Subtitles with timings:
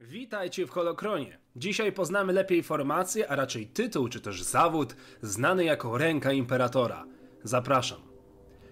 [0.00, 1.38] Witajcie w Holokronie.
[1.56, 7.06] Dzisiaj poznamy lepiej formację, a raczej tytuł czy też zawód znany jako Ręka Imperatora.
[7.42, 7.98] Zapraszam.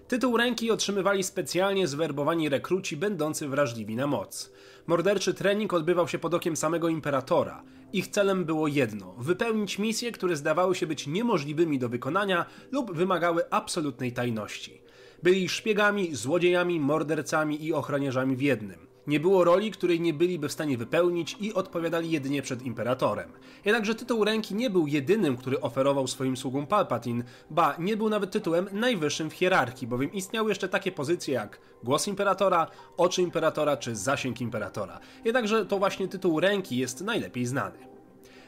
[0.07, 4.51] Tytuł ręki otrzymywali specjalnie zwerbowani rekruci będący wrażliwi na moc.
[4.87, 7.63] Morderczy trening odbywał się pod okiem samego imperatora.
[7.93, 13.49] Ich celem było jedno: wypełnić misje, które zdawały się być niemożliwymi do wykonania lub wymagały
[13.49, 14.81] absolutnej tajności.
[15.23, 18.94] Byli szpiegami, złodziejami, mordercami i ochroniarzami w jednym.
[19.07, 23.31] Nie było roli, której nie byliby w stanie wypełnić i odpowiadali jedynie przed imperatorem.
[23.65, 28.31] Jednakże tytuł ręki nie był jedynym, który oferował swoim sługom Palpatine, ba, nie był nawet
[28.31, 33.95] tytułem najwyższym w hierarchii, bowiem istniały jeszcze takie pozycje jak głos imperatora, oczy imperatora czy
[33.95, 34.99] zasięg imperatora.
[35.25, 37.94] Jednakże to właśnie tytuł ręki jest najlepiej znany.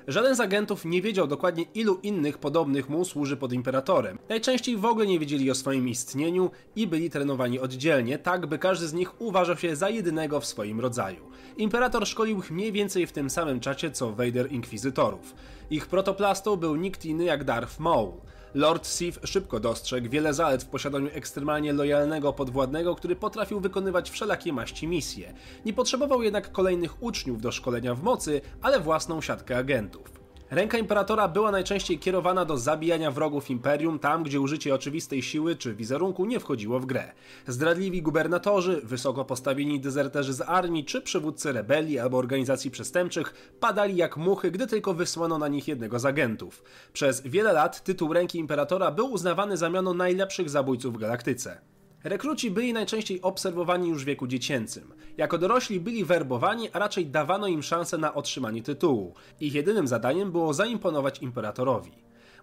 [0.07, 4.20] Żaden z agentów nie wiedział dokładnie ilu innych podobnych mu służy pod imperatorem.
[4.30, 8.88] Najczęściej w ogóle nie wiedzieli o swoim istnieniu i byli trenowani oddzielnie, tak by każdy
[8.88, 11.30] z nich uważał się za jedynego w swoim rodzaju.
[11.57, 15.35] Imperator szkolił ich mniej więcej w tym samym czasie co Vader Inkwizytorów.
[15.70, 18.11] Ich protoplastą był nikt inny jak Darth Maul.
[18.58, 24.53] Lord Sif szybko dostrzegł wiele zalet w posiadaniu ekstremalnie lojalnego podwładnego, który potrafił wykonywać wszelakie
[24.53, 25.33] maści misje.
[25.66, 30.16] Nie potrzebował jednak kolejnych uczniów do szkolenia w mocy, ale własną siatkę agentów.
[30.52, 35.76] Ręka Imperatora była najczęściej kierowana do zabijania wrogów Imperium tam, gdzie użycie oczywistej siły czy
[35.76, 37.12] wizerunku nie wchodziło w grę.
[37.48, 44.18] Zdradliwi gubernatorzy, wysoko postawieni dezerterzy z armii czy przywódcy rebelii albo organizacji przestępczych padali jak
[44.18, 46.64] muchy, gdy tylko wysłano na nich jednego z agentów.
[46.94, 51.62] Przez wiele lat tytuł Ręki Imperatora był uznawany za miano najlepszych zabójców w galaktyce.
[52.09, 54.94] Rekruci byli najczęściej obserwowani już w wieku dziecięcym.
[55.17, 59.13] Jako dorośli byli werbowani, a raczej dawano im szansę na otrzymanie tytułu.
[59.39, 61.91] Ich jedynym zadaniem było zaimponować imperatorowi.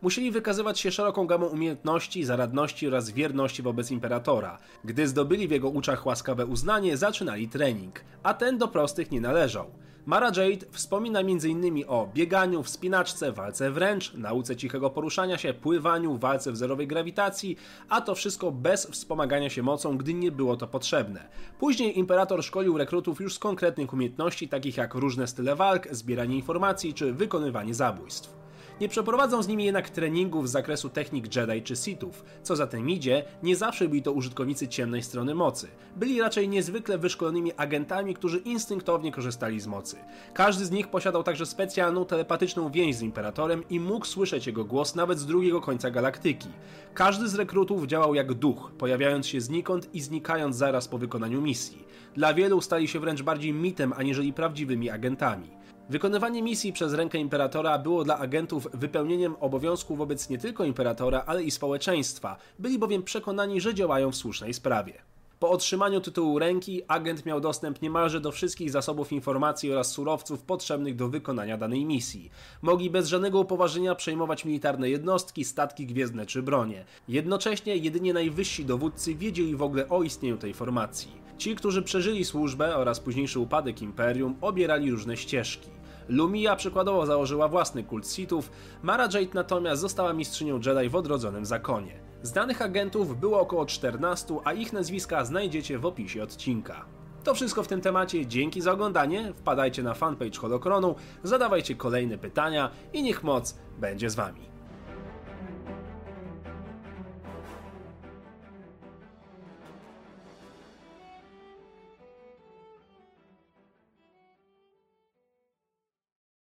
[0.03, 4.59] Musieli wykazywać się szeroką gamą umiejętności, zaradności oraz wierności wobec imperatora.
[4.85, 9.71] Gdy zdobyli w jego oczach łaskawe uznanie, zaczynali trening, a ten do prostych nie należał.
[10.07, 11.85] Mara Jade wspomina m.in.
[11.89, 17.57] o bieganiu, wspinaczce, walce wręcz, nauce cichego poruszania się, pływaniu, walce w zerowej grawitacji,
[17.89, 21.29] a to wszystko bez wspomagania się mocą, gdy nie było to potrzebne.
[21.59, 26.95] Później imperator szkolił rekrutów już z konkretnych umiejętności, takich jak różne style walk, zbieranie informacji
[26.95, 28.44] czy wykonywanie zabójstw.
[28.81, 32.25] Nie przeprowadzą z nimi jednak treningów z zakresu technik Jedi czy Sithów.
[32.43, 35.69] Co za tym idzie, nie zawsze byli to użytkownicy ciemnej strony mocy.
[35.97, 39.97] Byli raczej niezwykle wyszkolonymi agentami, którzy instynktownie korzystali z mocy.
[40.35, 44.95] Każdy z nich posiadał także specjalną telepatyczną więź z Imperatorem i mógł słyszeć jego głos
[44.95, 46.49] nawet z drugiego końca galaktyki.
[46.95, 51.85] Każdy z rekrutów działał jak duch, pojawiając się znikąd i znikając zaraz po wykonaniu misji.
[52.15, 55.51] Dla wielu stali się wręcz bardziej mitem aniżeli prawdziwymi agentami.
[55.89, 61.43] Wykonywanie misji przez rękę imperatora było dla agentów wypełnieniem obowiązku wobec nie tylko imperatora, ale
[61.43, 62.37] i społeczeństwa.
[62.59, 65.03] Byli bowiem przekonani, że działają w słusznej sprawie.
[65.41, 70.97] Po otrzymaniu tytułu ręki agent miał dostęp niemalże do wszystkich zasobów informacji oraz surowców potrzebnych
[70.97, 72.31] do wykonania danej misji.
[72.63, 76.85] Mogli bez żadnego upoważnienia przejmować militarne jednostki, statki gwiezdne czy bronie.
[77.09, 81.24] Jednocześnie jedynie najwyżsi dowódcy wiedzieli w ogóle o istnieniu tej formacji.
[81.39, 85.71] Ci, którzy przeżyli służbę oraz późniejszy upadek imperium, obierali różne ścieżki.
[86.09, 88.51] Lumia przykładowo założyła własny kult Sithów,
[88.83, 92.01] Mara Jade natomiast została mistrzynią Jedi w odrodzonym zakonie.
[92.23, 96.85] Znanych agentów było około 14, a ich nazwiska znajdziecie w opisie odcinka.
[97.25, 102.71] To wszystko w tym temacie, dzięki za oglądanie, wpadajcie na fanpage Holokronu, zadawajcie kolejne pytania
[102.93, 104.54] i niech moc będzie z wami.